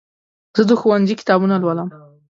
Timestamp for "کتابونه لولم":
1.21-1.89